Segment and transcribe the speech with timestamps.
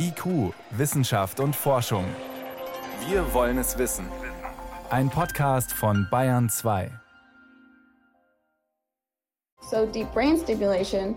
[0.00, 2.04] IQ, Wissenschaft und Forschung.
[3.08, 4.06] Wir wollen es wissen.
[4.90, 6.90] Ein Podcast von Bayern 2.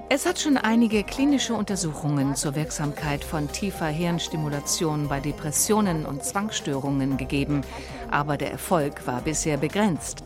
[0.09, 7.17] Es hat schon einige klinische Untersuchungen zur Wirksamkeit von tiefer Hirnstimulation bei Depressionen und Zwangsstörungen
[7.17, 7.61] gegeben,
[8.09, 10.23] aber der Erfolg war bisher begrenzt.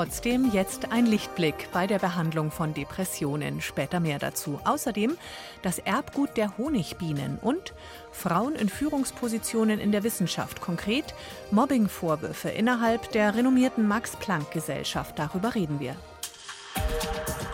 [0.00, 3.60] Trotzdem jetzt ein Lichtblick bei der Behandlung von Depressionen.
[3.60, 4.58] Später mehr dazu.
[4.64, 5.18] Außerdem
[5.60, 7.74] das Erbgut der Honigbienen und
[8.10, 10.62] Frauen in Führungspositionen in der Wissenschaft.
[10.62, 11.14] Konkret
[11.50, 15.18] Mobbingvorwürfe innerhalb der renommierten Max-Planck-Gesellschaft.
[15.18, 15.94] Darüber reden wir.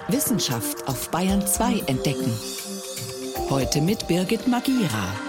[0.06, 2.32] Wissenschaft auf Bayern 2 entdecken.
[3.50, 5.25] Heute mit Birgit Magira.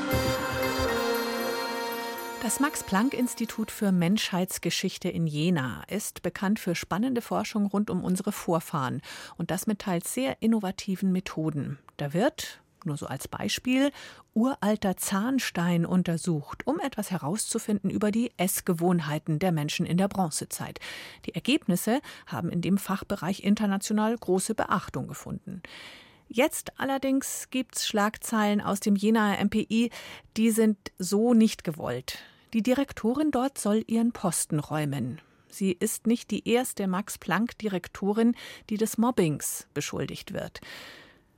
[2.47, 9.01] Das Max-Planck-Institut für Menschheitsgeschichte in Jena ist bekannt für spannende Forschung rund um unsere Vorfahren
[9.35, 11.77] und das mit teils sehr innovativen Methoden.
[11.97, 13.91] Da wird, nur so als Beispiel,
[14.33, 20.79] uralter Zahnstein untersucht, um etwas herauszufinden über die Essgewohnheiten der Menschen in der Bronzezeit.
[21.25, 25.61] Die Ergebnisse haben in dem Fachbereich international große Beachtung gefunden.
[26.29, 29.91] Jetzt allerdings gibt's Schlagzeilen aus dem Jenaer MPI,
[30.37, 32.23] die sind so nicht gewollt.
[32.53, 35.19] Die Direktorin dort soll ihren Posten räumen.
[35.49, 38.35] Sie ist nicht die erste Max-Planck-Direktorin,
[38.69, 40.61] die des Mobbings beschuldigt wird.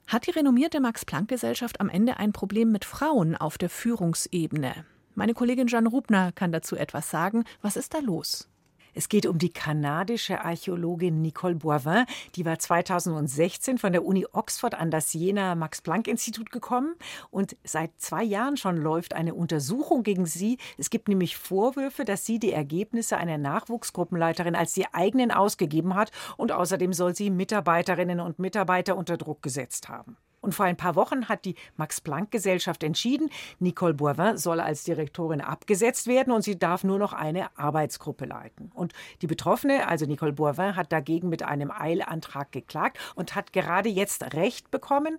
[0.08, 4.86] Hat die renommierte Max-Planck-Gesellschaft am Ende ein Problem mit Frauen auf der Führungsebene?
[5.16, 7.44] Meine Kollegin Jeanne Rubner kann dazu etwas sagen.
[7.62, 8.49] Was ist da los?
[8.94, 12.06] Es geht um die kanadische Archäologin Nicole Boivin.
[12.36, 16.96] Die war 2016 von der Uni Oxford an das Jena Max-Planck-Institut gekommen.
[17.32, 20.58] Und seit zwei Jahren schon läuft eine Untersuchung gegen sie.
[20.78, 26.12] Es gibt nämlich Vorwürfe, dass sie die Ergebnisse einer Nachwuchsgruppenleiterin als die eigenen ausgegeben hat.
[26.38, 30.18] Und außerdem soll sie Mitarbeiterinnen und Mitarbeiter unter Druck gesetzt haben.
[30.42, 36.08] Und vor ein paar Wochen hat die Max-Planck-Gesellschaft entschieden, Nicole Boivin soll als Direktorin abgesetzt
[36.08, 38.72] werden und sie darf nur noch eine Arbeitsgruppe leiten.
[38.74, 43.90] Und die Betroffene, also Nicole Boivin, hat dagegen mit einem Eilantrag geklagt und hat gerade
[43.90, 45.18] jetzt Recht bekommen.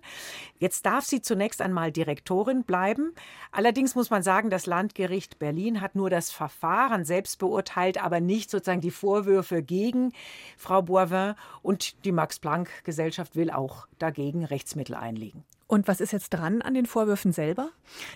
[0.57, 3.13] Jetzt darf sie zunächst einmal Direktorin bleiben.
[3.51, 8.49] Allerdings muss man sagen, das Landgericht Berlin hat nur das Verfahren selbst beurteilt, aber nicht
[8.49, 10.13] sozusagen die Vorwürfe gegen
[10.57, 11.35] Frau Boivin.
[11.61, 15.43] Und die Max-Planck-Gesellschaft will auch dagegen Rechtsmittel einleiten einlegen.
[15.67, 17.69] Und was ist jetzt dran an den Vorwürfen selber?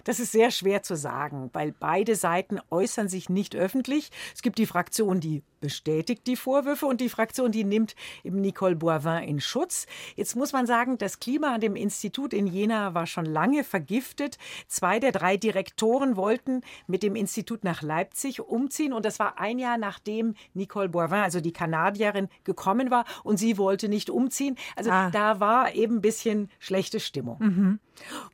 [0.04, 4.12] Das ist sehr schwer zu sagen, weil beide Seiten äußern sich nicht öffentlich.
[4.34, 8.76] Es gibt die Fraktion, die bestätigt die Vorwürfe und die Fraktion, die nimmt eben Nicole
[8.76, 9.88] Boivin in Schutz.
[10.16, 14.38] Jetzt muss man sagen, das Klima an dem Institut in Jena war schon lange vergiftet.
[14.68, 19.58] Zwei der drei Direktoren wollten mit dem Institut nach Leipzig umziehen und das war ein
[19.58, 24.58] Jahr nachdem Nicole Boivin, also die Kanadierin, gekommen war und sie wollte nicht umziehen.
[24.76, 25.10] Also ah.
[25.10, 27.38] da war eben ein bisschen schlechte Stimmung.
[27.40, 27.80] Mhm.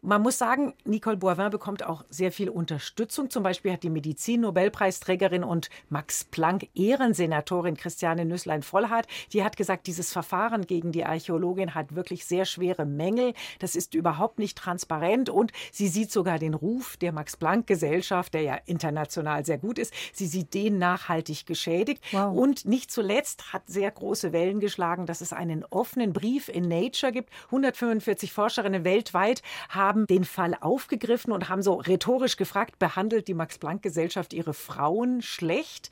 [0.02, 3.30] Man muss sagen, Nicole Boivin bekommt auch sehr viel Unterstützung.
[3.30, 6.24] Zum Beispiel hat die Medizin-Nobelpreisträgerin und Max
[7.22, 12.86] Planck-Ehrensenatorin Christiane Nüsslein-Vollhardt, die hat gesagt, dieses Verfahren gegen die Archäologin hat wirklich sehr schwere
[12.86, 13.34] Mängel.
[13.59, 18.58] Das ist überhaupt nicht transparent und sie sieht sogar den Ruf der Max-Planck-Gesellschaft, der ja
[18.66, 22.04] international sehr gut ist, sie sieht den nachhaltig geschädigt.
[22.12, 22.36] Wow.
[22.36, 27.12] Und nicht zuletzt hat sehr große Wellen geschlagen, dass es einen offenen Brief in Nature
[27.12, 27.30] gibt.
[27.46, 34.34] 145 Forscherinnen weltweit haben den Fall aufgegriffen und haben so rhetorisch gefragt, behandelt die Max-Planck-Gesellschaft
[34.34, 35.92] ihre Frauen schlecht?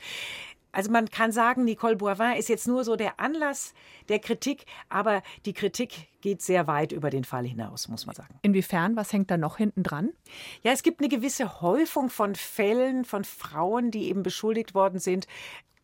[0.71, 3.73] Also man kann sagen, Nicole Boivin ist jetzt nur so der Anlass
[4.07, 8.35] der Kritik, aber die Kritik geht sehr weit über den Fall hinaus, muss man sagen.
[8.41, 8.95] Inwiefern?
[8.95, 10.09] Was hängt da noch hinten dran?
[10.61, 15.27] Ja, es gibt eine gewisse Häufung von Fällen von Frauen, die eben beschuldigt worden sind,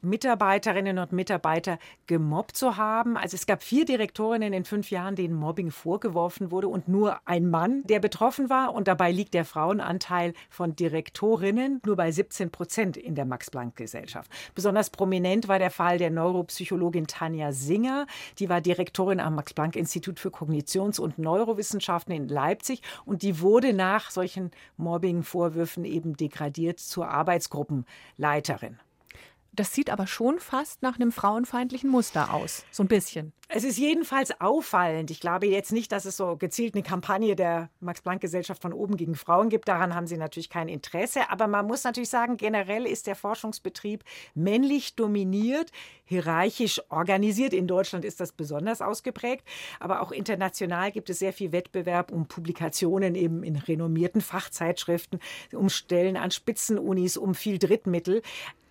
[0.05, 1.77] Mitarbeiterinnen und Mitarbeiter
[2.07, 3.17] gemobbt zu haben.
[3.17, 7.49] Also es gab vier Direktorinnen in fünf Jahren, denen Mobbing vorgeworfen wurde und nur ein
[7.49, 8.73] Mann, der betroffen war.
[8.73, 14.31] Und dabei liegt der Frauenanteil von Direktorinnen nur bei 17 Prozent in der Max-Planck-Gesellschaft.
[14.53, 18.07] Besonders prominent war der Fall der Neuropsychologin Tanja Singer.
[18.39, 24.11] Die war Direktorin am Max-Planck-Institut für Kognitions- und Neurowissenschaften in Leipzig und die wurde nach
[24.11, 28.79] solchen Mobbing-Vorwürfen eben degradiert zur Arbeitsgruppenleiterin.
[29.55, 32.65] Das sieht aber schon fast nach einem frauenfeindlichen Muster aus.
[32.71, 33.31] So ein bisschen.
[33.47, 35.11] Es ist jedenfalls auffallend.
[35.11, 39.13] Ich glaube jetzt nicht, dass es so gezielt eine Kampagne der Max-Planck-Gesellschaft von oben gegen
[39.13, 39.67] Frauen gibt.
[39.67, 41.29] Daran haben sie natürlich kein Interesse.
[41.29, 44.03] Aber man muss natürlich sagen, generell ist der Forschungsbetrieb
[44.33, 45.71] männlich dominiert,
[46.05, 47.53] hierarchisch organisiert.
[47.53, 49.45] In Deutschland ist das besonders ausgeprägt.
[49.79, 55.19] Aber auch international gibt es sehr viel Wettbewerb um Publikationen eben in renommierten Fachzeitschriften,
[55.53, 58.23] um Stellen an Spitzenunis, um viel Drittmittel.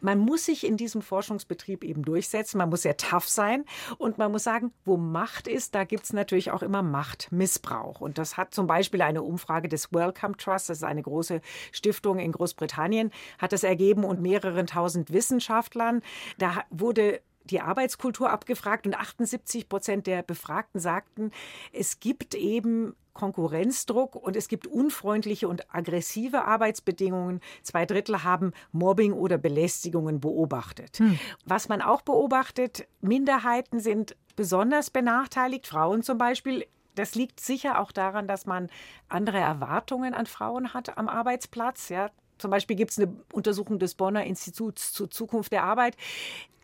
[0.04, 2.58] Man muss sich in diesem Forschungsbetrieb eben durchsetzen.
[2.58, 3.64] Man muss sehr tough sein.
[3.96, 8.00] Und man muss sagen, sagen, wo Macht ist, da gibt es natürlich auch immer Machtmissbrauch.
[8.00, 11.40] Und das hat zum Beispiel eine Umfrage des Wellcome Trust, das ist eine große
[11.72, 16.02] Stiftung in Großbritannien, hat das ergeben und mehreren tausend Wissenschaftlern.
[16.38, 21.30] Da wurde die Arbeitskultur abgefragt und 78 Prozent der Befragten sagten,
[21.72, 27.40] es gibt eben Konkurrenzdruck und es gibt unfreundliche und aggressive Arbeitsbedingungen.
[27.62, 30.98] Zwei Drittel haben Mobbing oder Belästigungen beobachtet.
[30.98, 31.18] Hm.
[31.44, 36.66] Was man auch beobachtet, Minderheiten sind besonders benachteiligt, Frauen zum Beispiel.
[36.94, 38.70] Das liegt sicher auch daran, dass man
[39.08, 41.88] andere Erwartungen an Frauen hat am Arbeitsplatz.
[41.88, 45.96] Ja, zum Beispiel gibt es eine Untersuchung des Bonner Instituts zur Zukunft der Arbeit.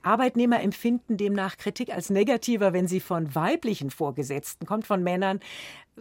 [0.02, 5.41] Arbeitnehmer empfinden demnach Kritik als negativer, wenn sie von weiblichen Vorgesetzten kommt, von Männern,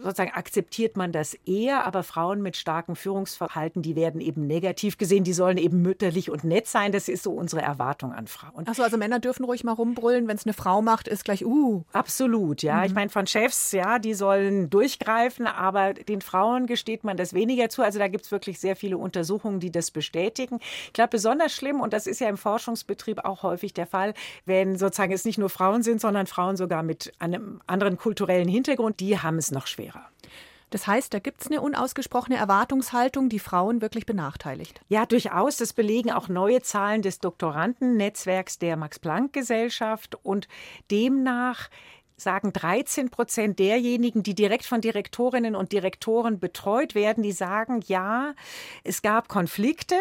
[0.02, 5.24] sozusagen akzeptiert man das eher, aber Frauen mit starkem Führungsverhalten, die werden eben negativ gesehen,
[5.24, 6.92] die sollen eben mütterlich und nett sein.
[6.92, 8.66] Das ist so unsere Erwartung an Frauen.
[8.66, 11.84] Achso, also Männer dürfen ruhig mal rumbrüllen, wenn es eine Frau macht, ist gleich uh.
[11.92, 12.78] Absolut, ja.
[12.78, 12.84] Mhm.
[12.84, 17.68] Ich meine, von Chefs, ja, die sollen durchgreifen, aber den Frauen gesteht man das weniger
[17.68, 17.82] zu.
[17.82, 20.58] Also da gibt es wirklich sehr viele Untersuchungen, die das bestätigen.
[20.86, 24.14] Ich glaube, besonders schlimm, und das ist ja im Forschungsbetrieb auch häufig der Fall,
[24.46, 29.00] wenn sozusagen es nicht nur Frauen sind, sondern Frauen sogar mit einem anderen kulturellen Hintergrund,
[29.00, 30.06] die haben es noch schwer schwerer.
[30.70, 34.80] Das heißt, da gibt es eine unausgesprochene Erwartungshaltung, die Frauen wirklich benachteiligt.
[34.88, 35.56] Ja, durchaus.
[35.56, 40.16] Das belegen auch neue Zahlen des Doktorandennetzwerks der Max-Planck-Gesellschaft.
[40.22, 40.46] Und
[40.92, 41.70] demnach
[42.16, 48.34] sagen 13 Prozent derjenigen, die direkt von Direktorinnen und Direktoren betreut werden, die sagen, ja,
[48.84, 49.96] es gab Konflikte,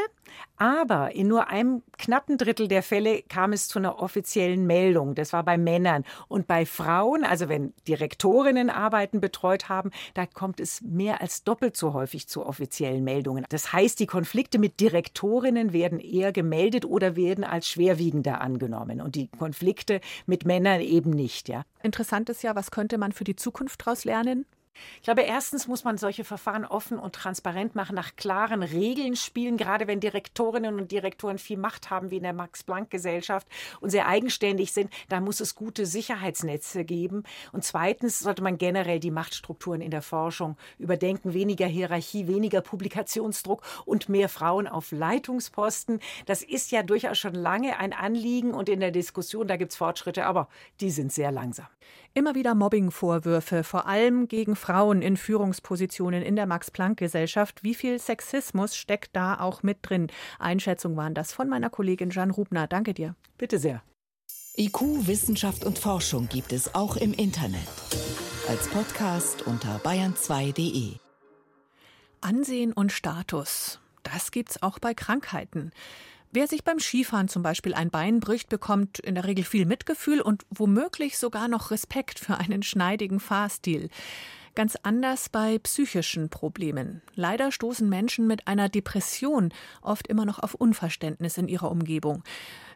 [0.57, 5.15] aber in nur einem knappen Drittel der Fälle kam es zu einer offiziellen Meldung.
[5.15, 6.03] Das war bei Männern.
[6.27, 11.77] Und bei Frauen, also wenn Direktorinnen Arbeiten betreut haben, da kommt es mehr als doppelt
[11.77, 13.45] so häufig zu offiziellen Meldungen.
[13.49, 19.01] Das heißt, die Konflikte mit Direktorinnen werden eher gemeldet oder werden als schwerwiegender angenommen.
[19.01, 21.47] Und die Konflikte mit Männern eben nicht.
[21.49, 21.63] Ja.
[21.83, 24.45] Interessant ist ja, was könnte man für die Zukunft daraus lernen?
[24.97, 29.57] Ich glaube, erstens muss man solche Verfahren offen und transparent machen, nach klaren Regeln spielen,
[29.57, 33.47] gerade wenn Direktorinnen und Direktoren viel Macht haben, wie in der Max-Planck-Gesellschaft
[33.79, 37.23] und sehr eigenständig sind, da muss es gute Sicherheitsnetze geben.
[37.51, 43.63] Und zweitens sollte man generell die Machtstrukturen in der Forschung überdenken, weniger Hierarchie, weniger Publikationsdruck
[43.85, 45.99] und mehr Frauen auf Leitungsposten.
[46.25, 49.77] Das ist ja durchaus schon lange ein Anliegen und in der Diskussion, da gibt es
[49.77, 50.47] Fortschritte, aber
[50.79, 51.67] die sind sehr langsam.
[52.13, 57.63] Immer wieder Mobbingvorwürfe, vor allem gegen Frauen in Führungspositionen in der Max-Planck-Gesellschaft.
[57.63, 60.07] Wie viel Sexismus steckt da auch mit drin?
[60.39, 62.67] Einschätzung waren das von meiner Kollegin Jan Rubner.
[62.67, 63.15] Danke dir.
[63.37, 63.83] Bitte sehr.
[64.57, 67.67] IQ, Wissenschaft und Forschung gibt es auch im Internet.
[68.47, 70.95] Als Podcast unter bayern2.de.
[72.21, 73.79] Ansehen und Status.
[74.03, 75.71] Das gibt's auch bei Krankheiten.
[76.31, 80.21] Wer sich beim Skifahren zum Beispiel ein Bein bricht, bekommt in der Regel viel Mitgefühl
[80.21, 83.89] und womöglich sogar noch Respekt für einen schneidigen Fahrstil.
[84.53, 87.01] Ganz anders bei psychischen Problemen.
[87.15, 92.23] Leider stoßen Menschen mit einer Depression oft immer noch auf Unverständnis in ihrer Umgebung.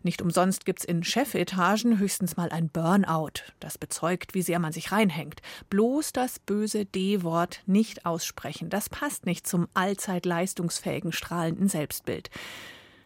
[0.01, 3.43] Nicht umsonst gibt's in Chefetagen höchstens mal ein Burnout.
[3.59, 5.41] Das bezeugt, wie sehr man sich reinhängt.
[5.69, 8.69] Bloß das böse D-Wort nicht aussprechen.
[8.69, 12.31] Das passt nicht zum allzeit leistungsfähigen, strahlenden Selbstbild.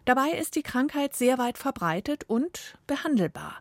[0.08, 3.58] Dabei ist die Krankheit sehr weit verbreitet und behandelbar.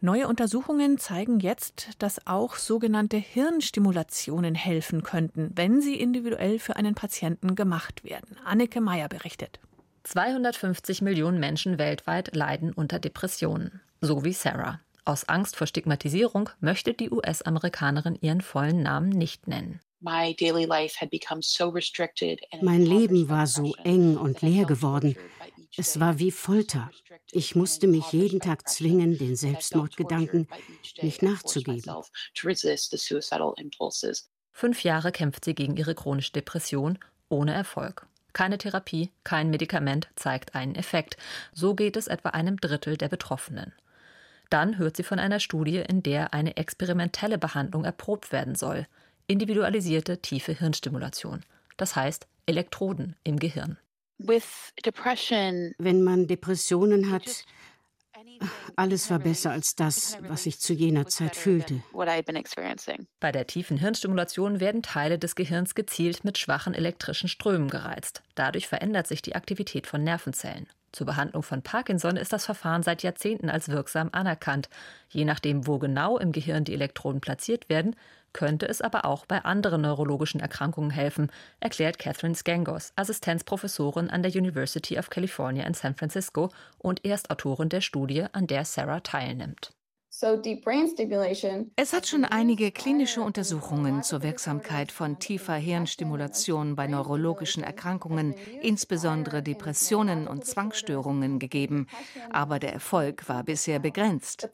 [0.00, 6.94] Neue Untersuchungen zeigen jetzt, dass auch sogenannte Hirnstimulationen helfen könnten, wenn sie individuell für einen
[6.94, 8.36] Patienten gemacht werden.
[8.44, 9.58] Anneke Meyer berichtet.
[10.04, 14.78] 250 Millionen Menschen weltweit leiden unter Depressionen, so wie Sarah.
[15.04, 19.80] Aus Angst vor Stigmatisierung möchte die US-Amerikanerin ihren vollen Namen nicht nennen.
[22.62, 25.16] Mein Leben war so eng und leer geworden.
[25.78, 26.90] Es war wie Folter.
[27.30, 30.48] Ich musste mich jeden Tag zwingen, den Selbstmordgedanken
[31.02, 31.94] nicht nachzugeben.
[34.50, 38.08] Fünf Jahre kämpft sie gegen ihre chronische Depression ohne Erfolg.
[38.32, 41.16] Keine Therapie, kein Medikament zeigt einen Effekt.
[41.52, 43.72] So geht es etwa einem Drittel der Betroffenen.
[44.50, 48.88] Dann hört sie von einer Studie, in der eine experimentelle Behandlung erprobt werden soll.
[49.28, 51.44] Individualisierte tiefe Hirnstimulation.
[51.76, 53.78] Das heißt Elektroden im Gehirn.
[54.18, 57.44] Wenn man Depressionen hat,
[58.76, 61.82] alles war besser als das, was ich zu jener Zeit fühlte.
[63.20, 68.22] Bei der tiefen Hirnstimulation werden Teile des Gehirns gezielt mit schwachen elektrischen Strömen gereizt.
[68.34, 70.68] Dadurch verändert sich die Aktivität von Nervenzellen.
[70.92, 74.68] Zur Behandlung von Parkinson ist das Verfahren seit Jahrzehnten als wirksam anerkannt.
[75.10, 77.94] Je nachdem, wo genau im Gehirn die Elektroden platziert werden,
[78.32, 81.30] könnte es aber auch bei anderen neurologischen Erkrankungen helfen,
[81.60, 87.80] erklärt Catherine Skangos, Assistenzprofessorin an der University of California in San Francisco und Erstautorin der
[87.80, 89.72] Studie, an der Sarah teilnimmt.
[91.76, 99.42] Es hat schon einige klinische Untersuchungen zur Wirksamkeit von tiefer Hirnstimulation bei neurologischen Erkrankungen, insbesondere
[99.42, 101.86] Depressionen und Zwangsstörungen gegeben,
[102.30, 104.48] aber der Erfolg war bisher begrenzt.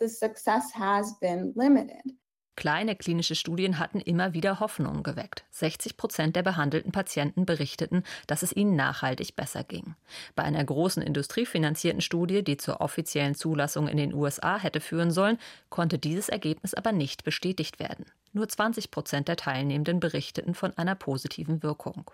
[2.57, 5.45] Kleine klinische Studien hatten immer wieder Hoffnungen geweckt.
[5.51, 9.97] 60 Prozent der behandelten Patienten berichteten, dass es ihnen nachhaltig besser ging.
[10.37, 15.39] Bei einer großen industriefinanzierten Studie, die zur offiziellen Zulassung in den USA hätte führen sollen,
[15.69, 18.07] konnte dieses Ergebnis aber nicht bestätigt werden.
[18.33, 22.11] Nur 20 Prozent der Teilnehmenden berichteten von einer positiven Wirkung.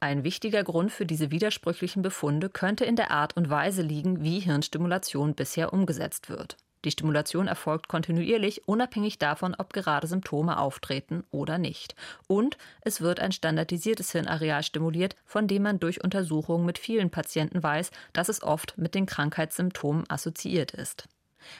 [0.00, 4.40] Ein wichtiger Grund für diese widersprüchlichen Befunde könnte in der Art und Weise liegen, wie
[4.40, 6.56] Hirnstimulation bisher umgesetzt wird.
[6.86, 11.96] Die Stimulation erfolgt kontinuierlich, unabhängig davon, ob gerade Symptome auftreten oder nicht.
[12.28, 17.60] Und es wird ein standardisiertes Hirnareal stimuliert, von dem man durch Untersuchungen mit vielen Patienten
[17.60, 21.08] weiß, dass es oft mit den Krankheitssymptomen assoziiert ist.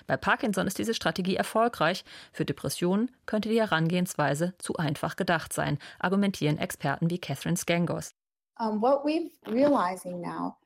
[0.06, 2.04] Bei Parkinson ist diese Strategie erfolgreich.
[2.30, 8.14] Für Depressionen könnte die Herangehensweise zu einfach gedacht sein, argumentieren Experten wie Catherine Skangos.
[8.60, 10.56] Um, what we're realizing now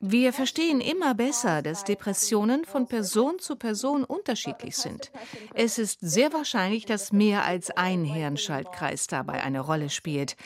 [0.00, 5.10] wir verstehen immer besser, dass Depressionen von Person zu Person unterschiedlich sind.
[5.54, 10.36] Es ist sehr wahrscheinlich, dass mehr als ein Hirnschaltkreis dabei eine Rolle spielt.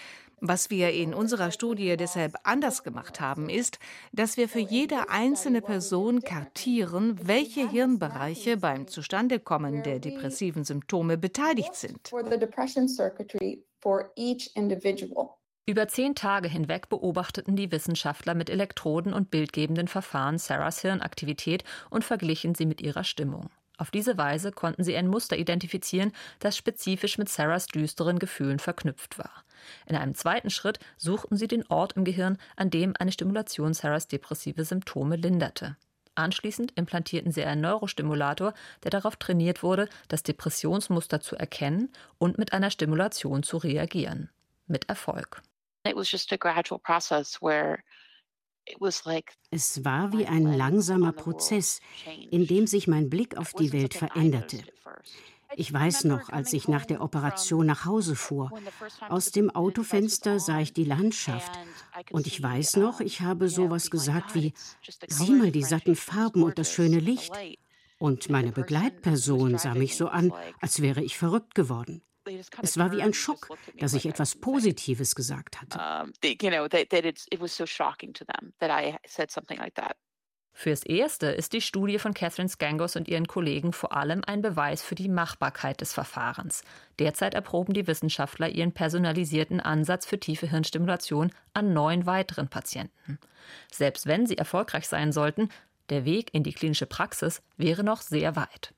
[0.47, 3.79] Was wir in unserer Studie deshalb anders gemacht haben, ist,
[4.13, 11.75] dass wir für jede einzelne Person kartieren, welche Hirnbereiche beim Zustandekommen der depressiven Symptome beteiligt
[11.75, 12.13] sind.
[15.67, 22.05] Über zehn Tage hinweg beobachteten die Wissenschaftler mit Elektroden und bildgebenden Verfahren Sarahs Hirnaktivität und
[22.05, 23.49] verglichen sie mit ihrer Stimmung.
[23.79, 29.19] Auf diese Weise konnten sie ein Muster identifizieren, das spezifisch mit Sarahs düsteren Gefühlen verknüpft
[29.19, 29.43] war.
[29.87, 34.07] In einem zweiten Schritt suchten sie den Ort im Gehirn, an dem eine Stimulation Sarahs
[34.07, 35.79] depressive Symptome linderte.
[36.15, 38.53] Anschließend implantierten sie einen Neurostimulator,
[38.83, 44.29] der darauf trainiert wurde, das Depressionsmuster zu erkennen und mit einer Stimulation zu reagieren.
[44.67, 45.43] Mit Erfolg.
[49.51, 51.81] Es war wie ein langsamer Prozess,
[52.31, 54.65] in dem sich mein Blick auf die Welt veränderte.
[55.57, 58.51] Ich weiß noch, als ich nach der Operation nach Hause fuhr.
[59.09, 61.53] Aus dem Autofenster sah ich die Landschaft.
[62.11, 64.55] Und ich weiß noch, ich habe sowas gesagt wie,
[65.07, 67.33] sieh mal die satten Farben und das schöne Licht.
[67.99, 72.03] Und meine Begleitperson sah mich so an, als wäre ich verrückt geworden.
[72.63, 75.79] Es war wie ein Schock, dass ich etwas Positives gesagt hatte.
[80.57, 84.83] Fürs Erste ist die Studie von Catherine Skangos und ihren Kollegen vor allem ein Beweis
[84.83, 86.63] für die Machbarkeit des Verfahrens.
[87.01, 93.19] Derzeit erproben die Wissenschaftler ihren personalisierten Ansatz für tiefe Hirnstimulation an neun weiteren Patienten.
[93.73, 95.49] Selbst wenn sie erfolgreich sein sollten,
[95.89, 98.74] der Weg in die klinische Praxis wäre noch sehr weit.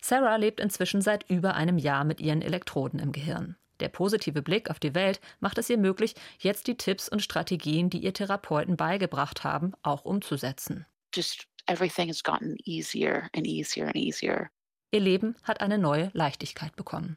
[0.00, 3.56] Sarah lebt inzwischen seit über einem Jahr mit ihren Elektroden im Gehirn.
[3.80, 7.90] Der positive Blick auf die Welt macht es ihr möglich, jetzt die Tipps und Strategien,
[7.90, 10.86] die ihr Therapeuten beigebracht haben, auch umzusetzen.
[11.14, 14.50] Just everything has gotten easier and easier and easier.
[14.92, 17.16] Ihr Leben hat eine neue Leichtigkeit bekommen.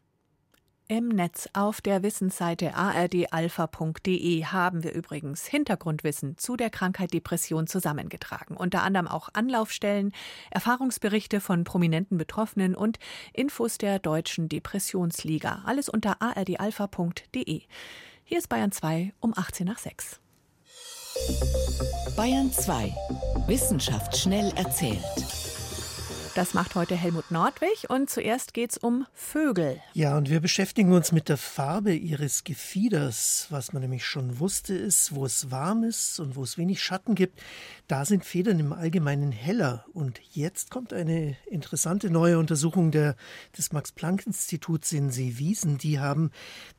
[0.87, 8.55] Im Netz auf der Wissensseite ardalpha.de haben wir übrigens Hintergrundwissen zu der Krankheit Depression zusammengetragen.
[8.55, 10.13] Unter anderem auch Anlaufstellen,
[10.51, 12.99] Erfahrungsberichte von prominenten Betroffenen und
[13.33, 15.63] Infos der Deutschen Depressionsliga.
[15.65, 17.63] Alles unter ardalpha.de.
[18.23, 20.19] Hier ist Bayern 2 um 18 nach 6.
[22.15, 22.93] Bayern 2.
[23.47, 25.01] Wissenschaft schnell erzählt.
[26.35, 29.79] Das macht heute Helmut Nordwig und zuerst geht es um Vögel.
[29.93, 33.47] Ja, und wir beschäftigen uns mit der Farbe ihres Gefieders.
[33.51, 37.15] Was man nämlich schon wusste, ist, wo es warm ist und wo es wenig Schatten
[37.15, 37.41] gibt,
[37.87, 39.85] da sind Federn im Allgemeinen heller.
[39.93, 43.15] Und jetzt kommt eine interessante neue Untersuchung der,
[43.55, 45.77] des Max-Planck-Instituts in Seewiesen.
[45.77, 46.31] Die haben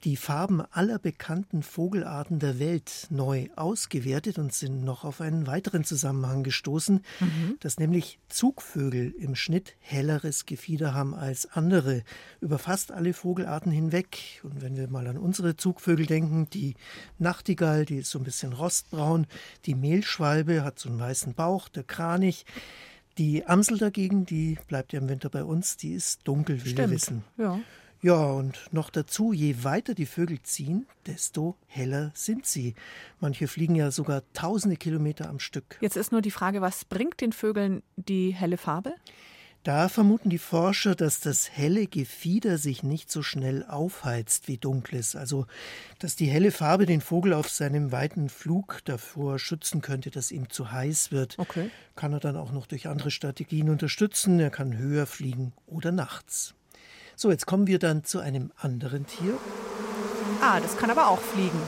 [0.03, 5.85] die Farben aller bekannten Vogelarten der Welt neu ausgewertet und sind noch auf einen weiteren
[5.85, 7.57] Zusammenhang gestoßen, mhm.
[7.61, 12.03] dass nämlich Zugvögel im Schnitt helleres Gefieder haben als andere,
[12.41, 14.41] über fast alle Vogelarten hinweg.
[14.43, 16.75] Und wenn wir mal an unsere Zugvögel denken, die
[17.19, 19.27] Nachtigall, die ist so ein bisschen rostbraun,
[19.67, 22.45] die Mehlschwalbe hat so einen weißen Bauch, der Kranich.
[23.19, 26.79] Die Amsel dagegen, die bleibt ja im Winter bei uns, die ist dunkel, wie Stimmt.
[26.79, 27.25] wir wissen.
[27.39, 27.61] Ja.
[28.03, 32.75] Ja, und noch dazu, je weiter die Vögel ziehen, desto heller sind sie.
[33.21, 35.79] Manche fliegen ja sogar tausende Kilometer am Stück.
[35.81, 38.95] Jetzt ist nur die Frage, was bringt den Vögeln die helle Farbe?
[39.67, 45.17] Da vermuten die Forscher, dass das helle Gefieder sich nicht so schnell aufheizt wie dunkles,
[45.17, 45.47] also
[45.99, 50.51] dass die helle Farbe den Vogel auf seinem weiten Flug davor schützen könnte, dass ihm
[50.51, 51.37] zu heiß wird.
[51.37, 51.69] Okay.
[51.97, 54.39] Kann er dann auch noch durch andere Strategien unterstützen.
[54.39, 56.55] Er kann höher fliegen oder nachts.
[57.17, 59.37] So, jetzt kommen wir dann zu einem anderen Tier.
[60.43, 61.61] Ah, das kann aber auch fliegen.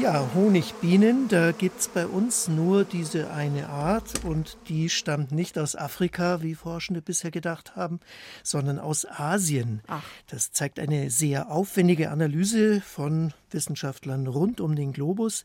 [0.00, 5.58] Ja, Honigbienen, da gibt es bei uns nur diese eine Art und die stammt nicht
[5.58, 7.98] aus Afrika, wie Forschende bisher gedacht haben,
[8.44, 9.82] sondern aus Asien.
[9.88, 10.04] Ach.
[10.28, 15.42] Das zeigt eine sehr aufwendige Analyse von Wissenschaftlern rund um den Globus.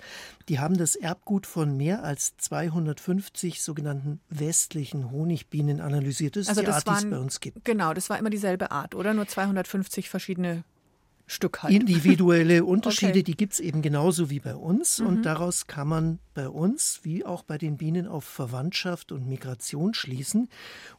[0.49, 6.35] Die haben das Erbgut von mehr als 250 sogenannten westlichen Honigbienen analysiert.
[6.35, 7.65] Das ist also die Art, die es bei uns gibt.
[7.65, 9.15] Genau, das war immer dieselbe Art, oder?
[9.15, 10.63] Nur 250 verschiedene
[11.25, 11.73] Stück halt.
[11.73, 13.23] Individuelle Unterschiede, okay.
[13.23, 14.99] die gibt es eben genauso wie bei uns.
[14.99, 15.07] Mhm.
[15.07, 19.93] Und daraus kann man bei uns wie auch bei den Bienen auf Verwandtschaft und Migration
[19.93, 20.49] schließen.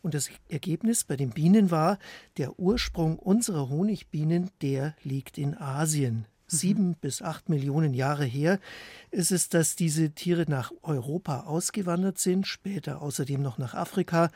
[0.02, 1.98] Und das Ergebnis bei den Bienen war,
[2.36, 6.14] der Ursprung unserer Honigbienen, der liegt in Asien.
[6.14, 6.24] Mhm.
[6.46, 8.60] Sieben bis acht Millionen Jahre her
[9.10, 14.30] ist es, dass diese Tiere nach Europa ausgewandert sind, später außerdem noch nach Afrika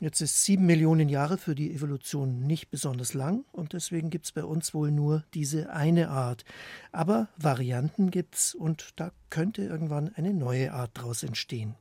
[0.00, 4.32] Jetzt ist sieben Millionen Jahre für die Evolution nicht besonders lang und deswegen gibt es
[4.32, 6.44] bei uns wohl nur diese eine Art.
[6.92, 11.74] Aber Varianten gibt es und da könnte irgendwann eine neue Art daraus entstehen.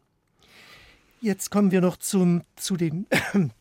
[1.21, 3.05] Jetzt kommen wir noch zum, zu den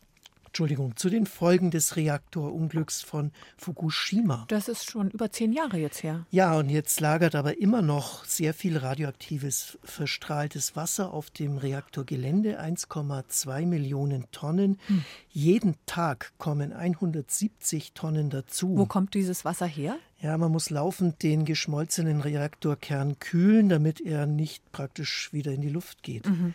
[0.57, 4.47] Entschuldigung, zu den Folgen des Reaktorunglücks von Fukushima.
[4.49, 6.25] Das ist schon über zehn Jahre jetzt her.
[6.31, 12.59] Ja, und jetzt lagert aber immer noch sehr viel radioaktives, verstrahltes Wasser auf dem Reaktorgelände,
[12.59, 14.79] 1,2 Millionen Tonnen.
[14.87, 15.05] Hm.
[15.29, 18.79] Jeden Tag kommen 170 Tonnen dazu.
[18.79, 19.99] Wo kommt dieses Wasser her?
[20.23, 25.69] Ja, man muss laufend den geschmolzenen Reaktorkern kühlen, damit er nicht praktisch wieder in die
[25.69, 26.27] Luft geht.
[26.27, 26.55] Mhm.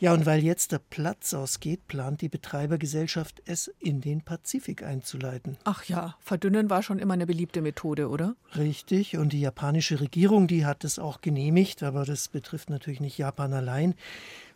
[0.00, 5.58] Ja, und weil jetzt der Platz ausgeht, plant die Betreibergesellschaft, es in den Pazifik einzuleiten.
[5.64, 8.34] Ach ja, verdünnen war schon immer eine beliebte Methode, oder?
[8.56, 13.18] Richtig, und die japanische Regierung, die hat es auch genehmigt, aber das betrifft natürlich nicht
[13.18, 13.94] Japan allein.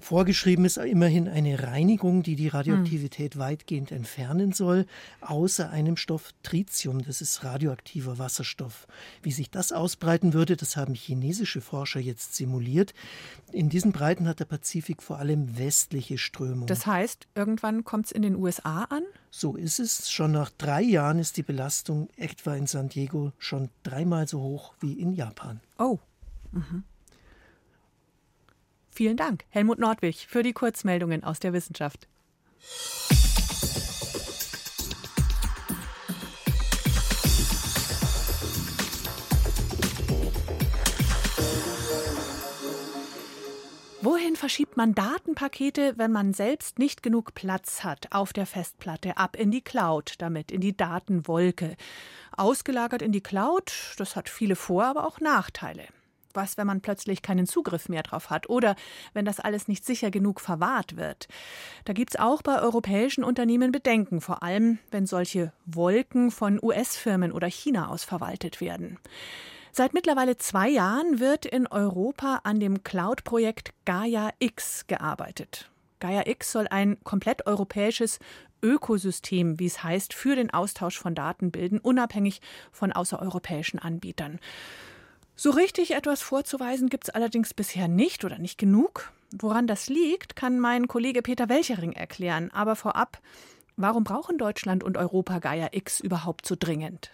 [0.00, 3.40] Vorgeschrieben ist immerhin eine Reinigung, die die Radioaktivität hm.
[3.40, 4.86] weitgehend entfernen soll,
[5.20, 8.86] außer einem Stoff Tritium, das ist radioaktiver Wasserstoff.
[9.22, 12.94] Wie sich das ausbreiten würde, das haben chinesische Forscher jetzt simuliert.
[13.52, 16.66] In diesen Breiten hat der Pazifik vor allem westliche Strömung.
[16.66, 19.02] Das heißt, irgendwann kommt es in den USA an?
[19.30, 20.10] So ist es.
[20.10, 24.74] Schon nach drei Jahren ist die Belastung etwa in San Diego schon dreimal so hoch
[24.80, 25.60] wie in Japan.
[25.78, 25.98] Oh.
[26.52, 26.84] Mhm.
[28.96, 32.06] Vielen Dank, Helmut Nordwig, für die Kurzmeldungen aus der Wissenschaft.
[44.00, 49.16] Wohin verschiebt man Datenpakete, wenn man selbst nicht genug Platz hat auf der Festplatte?
[49.16, 51.76] Ab in die Cloud, damit in die Datenwolke.
[52.36, 55.84] Ausgelagert in die Cloud, das hat viele Vor-, aber auch Nachteile
[56.34, 58.76] was, wenn man plötzlich keinen Zugriff mehr drauf hat oder
[59.12, 61.28] wenn das alles nicht sicher genug verwahrt wird.
[61.84, 67.32] Da gibt es auch bei europäischen Unternehmen Bedenken, vor allem wenn solche Wolken von US-Firmen
[67.32, 68.98] oder China aus verwaltet werden.
[69.72, 75.68] Seit mittlerweile zwei Jahren wird in Europa an dem Cloud-Projekt Gaia X gearbeitet.
[75.98, 78.20] Gaia X soll ein komplett europäisches
[78.62, 82.40] Ökosystem, wie es heißt, für den Austausch von Daten bilden, unabhängig
[82.72, 84.38] von außereuropäischen Anbietern.
[85.36, 89.12] So richtig etwas vorzuweisen gibt es allerdings bisher nicht oder nicht genug.
[89.32, 92.50] Woran das liegt, kann mein Kollege Peter Welchering erklären.
[92.52, 93.18] Aber vorab,
[93.76, 97.10] warum brauchen Deutschland und Europa Gaia X überhaupt so dringend?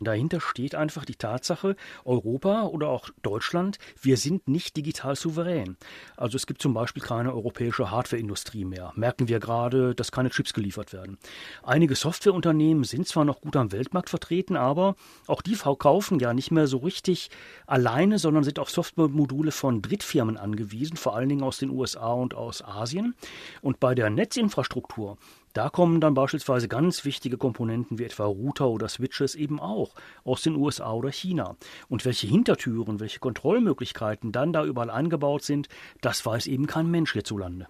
[0.00, 5.76] Dahinter steht einfach die Tatsache, Europa oder auch Deutschland, wir sind nicht digital souverän.
[6.16, 8.92] Also es gibt zum Beispiel keine europäische Hardwareindustrie mehr.
[8.96, 11.18] Merken wir gerade, dass keine Chips geliefert werden.
[11.62, 16.50] Einige Softwareunternehmen sind zwar noch gut am Weltmarkt vertreten, aber auch die verkaufen ja nicht
[16.50, 17.30] mehr so richtig
[17.66, 22.34] alleine, sondern sind auf Softwaremodule von Drittfirmen angewiesen, vor allen Dingen aus den USA und
[22.34, 23.14] aus Asien.
[23.62, 25.18] Und bei der Netzinfrastruktur,
[25.54, 30.42] da kommen dann beispielsweise ganz wichtige Komponenten wie etwa Router oder Switches eben auch aus
[30.42, 31.56] den USA oder China.
[31.88, 35.68] Und welche Hintertüren, welche Kontrollmöglichkeiten dann da überall eingebaut sind,
[36.00, 37.68] das weiß eben kein Mensch hierzulande.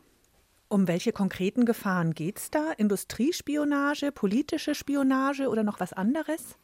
[0.68, 2.72] Um welche konkreten Gefahren geht es da?
[2.72, 6.56] Industriespionage, politische Spionage oder noch was anderes?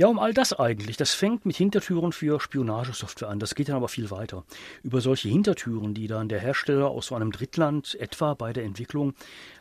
[0.00, 0.96] Ja, um all das eigentlich.
[0.96, 3.38] Das fängt mit Hintertüren für Spionagesoftware an.
[3.38, 4.44] Das geht dann aber viel weiter.
[4.82, 9.12] Über solche Hintertüren, die dann der Hersteller aus so einem Drittland etwa bei der Entwicklung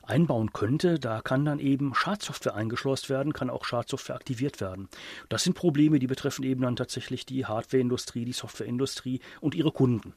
[0.10, 4.90] einbauen könnte, da kann dann eben Schadsoftware eingeschleust werden, kann auch Schadsoftware aktiviert werden.
[5.30, 10.14] Das sind Probleme, die betreffen eben dann tatsächlich die Hardwareindustrie, die Softwareindustrie und ihre Kunden.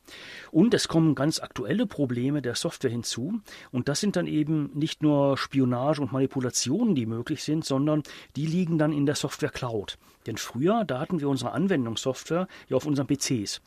[0.50, 3.40] Und es kommen ganz aktuelle Probleme der Software hinzu.
[3.70, 8.02] Und das sind dann eben nicht nur Spionage und Manipulationen, die möglich sind, sondern
[8.36, 9.98] die liegen dann in der Software Cloud.
[10.26, 13.60] Denn früher, da hatten wir unsere Anwendungssoftware ja auf unseren PCs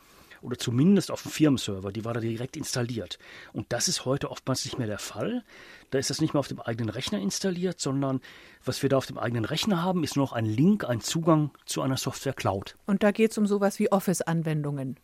[0.46, 3.18] oder zumindest auf dem Firmenserver, die war da direkt installiert.
[3.52, 5.44] Und das ist heute oftmals nicht mehr der Fall.
[5.90, 8.22] Da ist das nicht mehr auf dem eigenen Rechner installiert, sondern
[8.64, 11.52] was wir da auf dem eigenen Rechner haben, ist nur noch ein Link, ein Zugang
[11.66, 12.76] zu einer Software Cloud.
[12.86, 14.98] Und da geht es um sowas wie Office-Anwendungen.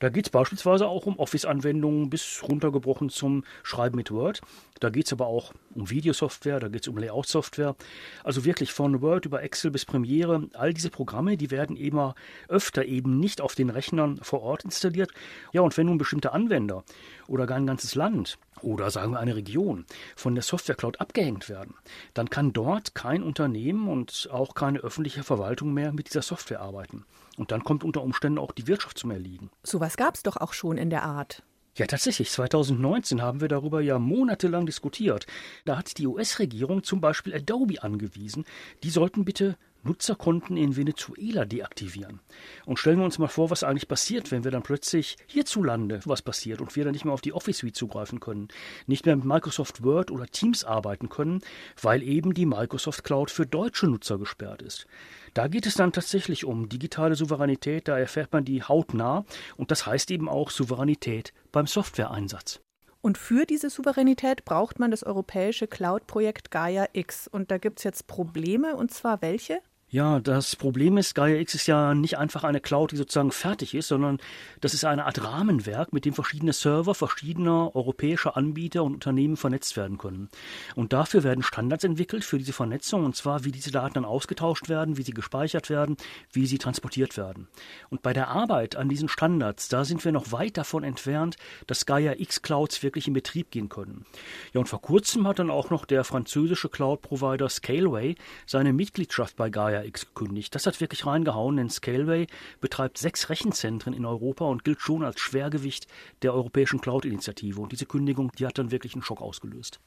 [0.00, 4.40] Da geht es beispielsweise auch um Office-Anwendungen bis runtergebrochen zum Schreiben mit Word.
[4.80, 7.76] Da geht es aber auch um Videosoftware, da geht es um Layout-Software.
[8.24, 10.48] Also wirklich von Word über Excel bis Premiere.
[10.54, 12.14] All diese Programme, die werden immer
[12.48, 15.12] öfter eben nicht auf den Rechnern vor Ort installiert.
[15.52, 16.82] Ja, und wenn nun bestimmte Anwender
[17.28, 19.84] oder gar ein ganzes Land oder sagen wir eine Region
[20.16, 21.74] von der Software Cloud abgehängt werden,
[22.14, 27.04] dann kann dort kein Unternehmen und auch keine öffentliche Verwaltung mehr mit dieser Software arbeiten.
[27.40, 29.48] Und dann kommt unter Umständen auch die Wirtschaft zum Erliegen.
[29.62, 31.42] Sowas gab es doch auch schon in der Art.
[31.74, 32.30] Ja, tatsächlich.
[32.30, 35.24] 2019 haben wir darüber ja monatelang diskutiert.
[35.64, 38.44] Da hat die US-Regierung zum Beispiel Adobe angewiesen,
[38.82, 42.20] die sollten bitte Nutzerkonten in Venezuela deaktivieren.
[42.66, 46.20] Und stellen wir uns mal vor, was eigentlich passiert, wenn wir dann plötzlich hierzulande was
[46.20, 48.48] passiert und wir dann nicht mehr auf die Office Suite zugreifen können,
[48.86, 51.40] nicht mehr mit Microsoft Word oder Teams arbeiten können,
[51.80, 54.86] weil eben die Microsoft Cloud für deutsche Nutzer gesperrt ist.
[55.34, 59.24] Da geht es dann tatsächlich um digitale Souveränität, da erfährt man die hautnah
[59.56, 62.60] und das heißt eben auch Souveränität beim Softwareeinsatz.
[63.02, 67.28] Und für diese Souveränität braucht man das europäische Cloud-Projekt Gaia X.
[67.28, 69.60] Und da gibt es jetzt Probleme, und zwar welche?
[69.92, 73.74] Ja, das Problem ist, Gaia X ist ja nicht einfach eine Cloud, die sozusagen fertig
[73.74, 74.18] ist, sondern
[74.60, 79.76] das ist eine Art Rahmenwerk, mit dem verschiedene Server verschiedener europäischer Anbieter und Unternehmen vernetzt
[79.76, 80.28] werden können.
[80.76, 84.68] Und dafür werden Standards entwickelt für diese Vernetzung, und zwar wie diese Daten dann ausgetauscht
[84.68, 85.96] werden, wie sie gespeichert werden,
[86.30, 87.48] wie sie transportiert werden.
[87.88, 91.84] Und bei der Arbeit an diesen Standards, da sind wir noch weit davon entfernt, dass
[91.84, 94.06] Gaia X Clouds wirklich in Betrieb gehen können.
[94.52, 98.14] Ja, und vor kurzem hat dann auch noch der französische Cloud-Provider Scaleway
[98.46, 100.54] seine Mitgliedschaft bei Gaia X gekündigt.
[100.54, 102.26] Das hat wirklich reingehauen, denn Scaleway
[102.60, 105.86] betreibt sechs Rechenzentren in Europa und gilt schon als Schwergewicht
[106.22, 107.60] der europäischen Cloud-Initiative.
[107.60, 109.80] Und diese Kündigung, die hat dann wirklich einen Schock ausgelöst.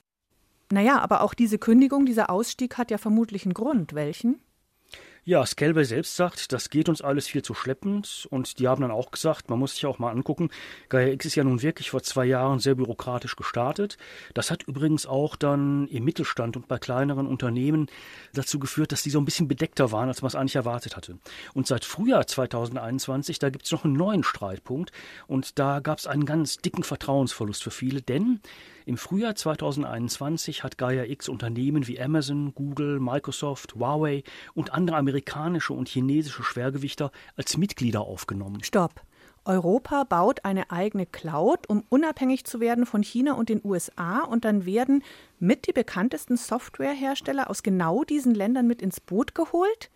[0.72, 3.94] Naja, aber auch diese Kündigung, dieser Ausstieg hat ja vermutlich einen Grund.
[3.94, 4.40] Welchen?
[5.26, 8.92] Ja, Scalway selbst sagt, das geht uns alles viel zu schleppend und die haben dann
[8.92, 10.50] auch gesagt, man muss sich auch mal angucken,
[10.90, 13.98] Gaia X ist ja nun wirklich vor zwei Jahren sehr bürokratisch gestartet.
[14.34, 17.88] Das hat übrigens auch dann im Mittelstand und bei kleineren Unternehmen
[18.34, 21.18] dazu geführt, dass die so ein bisschen bedeckter waren, als man es eigentlich erwartet hatte.
[21.54, 24.92] Und seit Frühjahr 2021, da gibt es noch einen neuen Streitpunkt
[25.28, 28.42] und da gab es einen ganz dicken Vertrauensverlust für viele, denn
[28.86, 34.24] im Frühjahr 2021 hat Gaia X Unternehmen wie Amazon, Google, Microsoft, Huawei
[34.56, 38.64] und andere amerikanische und chinesische Schwergewichter als Mitglieder aufgenommen.
[38.64, 39.02] Stopp.
[39.46, 44.22] Europa baut eine eigene Cloud, um unabhängig zu werden von China und den USA.
[44.22, 45.04] Und dann werden
[45.40, 49.92] mit die bekanntesten Softwarehersteller aus genau diesen Ländern mit ins Boot geholt.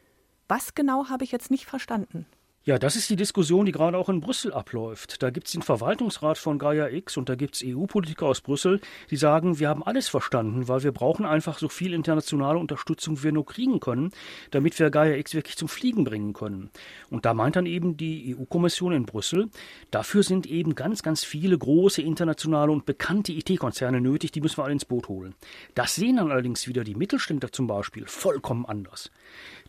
[0.48, 2.28] Was genau habe ich jetzt nicht verstanden?
[2.68, 5.24] Ja, das ist die Diskussion, die gerade auch in Brüssel abläuft.
[5.24, 8.82] Da gibt es den Verwaltungsrat von Gaia X und da gibt es EU-Politiker aus Brüssel,
[9.10, 13.24] die sagen, wir haben alles verstanden, weil wir brauchen einfach so viel internationale Unterstützung, wie
[13.24, 14.12] wir nur kriegen können,
[14.52, 16.70] damit wir Gaia X wirklich zum Fliegen bringen können.
[17.10, 19.48] Und da meint dann eben die EU-Kommission in Brüssel,
[19.90, 24.66] dafür sind eben ganz, ganz viele große internationale und bekannte IT-Konzerne nötig, die müssen wir
[24.66, 25.36] alle ins Boot holen.
[25.74, 29.10] Das sehen dann allerdings wieder die Mittelständler zum Beispiel vollkommen anders.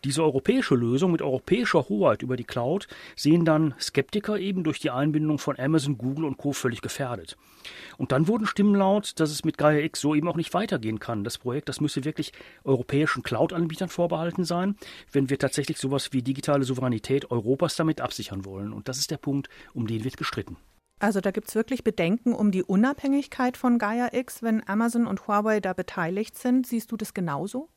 [0.04, 4.90] Diese europäische Lösung mit europäischer Hoheit über die Cloud sehen dann Skeptiker eben durch die
[4.90, 6.52] Einbindung von Amazon, Google und Co.
[6.52, 7.36] völlig gefährdet.
[7.96, 11.00] Und dann wurden Stimmen laut, dass es mit Gaia X so eben auch nicht weitergehen
[11.00, 11.24] kann.
[11.24, 12.32] Das Projekt, das müsse wirklich
[12.64, 14.76] europäischen Cloud-Anbietern vorbehalten sein,
[15.12, 18.72] wenn wir tatsächlich sowas wie digitale Souveränität Europas damit absichern wollen.
[18.72, 20.56] Und das ist der Punkt, um den wird gestritten.
[21.00, 25.28] Also da gibt es wirklich Bedenken um die Unabhängigkeit von Gaia X, wenn Amazon und
[25.28, 26.66] Huawei da beteiligt sind.
[26.66, 27.68] Siehst du das genauso?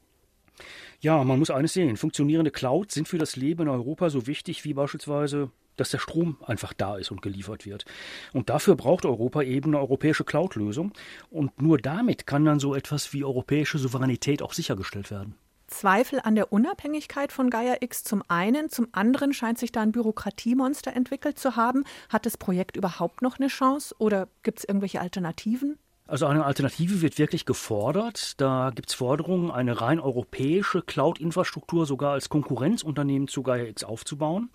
[0.99, 1.97] Ja, man muss eines sehen.
[1.97, 6.37] Funktionierende Clouds sind für das Leben in Europa so wichtig wie beispielsweise dass der Strom
[6.45, 7.85] einfach da ist und geliefert wird.
[8.33, 10.93] Und dafür braucht Europa eben eine europäische Cloud-Lösung.
[11.29, 15.35] Und nur damit kann dann so etwas wie europäische Souveränität auch sichergestellt werden.
[15.67, 19.93] Zweifel an der Unabhängigkeit von Gaia X zum einen, zum anderen scheint sich da ein
[19.93, 21.85] Bürokratiemonster entwickelt zu haben.
[22.09, 25.79] Hat das Projekt überhaupt noch eine Chance oder gibt es irgendwelche Alternativen?
[26.11, 28.33] Also eine Alternative wird wirklich gefordert.
[28.41, 34.49] Da gibt es Forderungen, eine rein europäische Cloud-Infrastruktur sogar als Konkurrenzunternehmen zu Gaia X aufzubauen.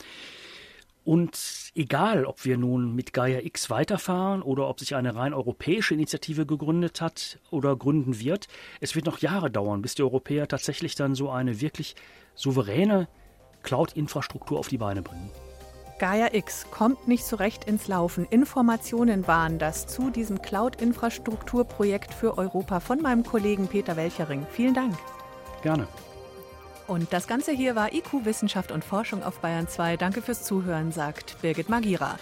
[1.03, 5.95] Und egal, ob wir nun mit Gaia X weiterfahren oder ob sich eine rein europäische
[5.95, 8.49] Initiative gegründet hat oder gründen wird,
[8.83, 11.97] es wird noch Jahre dauern, bis die Europäer tatsächlich dann so eine wirklich
[12.35, 13.09] souveräne
[13.62, 15.31] Cloud-Infrastruktur auf die Beine bringen.
[15.99, 18.27] Gaia X kommt nicht so recht ins Laufen.
[18.29, 24.47] Informationen waren das zu diesem Cloud-Infrastrukturprojekt für Europa von meinem Kollegen Peter Welchering.
[24.51, 24.95] Vielen Dank.
[25.63, 25.89] Gerne.
[26.87, 29.97] Und das Ganze hier war IQ Wissenschaft und Forschung auf Bayern 2.
[29.97, 32.19] Danke fürs Zuhören, sagt Birgit Magira.